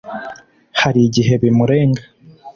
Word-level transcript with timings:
hari 0.81 1.01
gihe 1.15 1.33
bimurenga 1.41 2.03